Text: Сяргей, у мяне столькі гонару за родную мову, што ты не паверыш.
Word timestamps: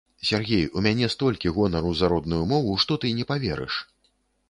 Сяргей, 0.27 0.63
у 0.79 0.81
мяне 0.85 1.09
столькі 1.15 1.53
гонару 1.59 1.93
за 2.01 2.11
родную 2.15 2.43
мову, 2.55 2.71
што 2.85 3.01
ты 3.05 3.15
не 3.19 3.31
паверыш. 3.35 3.83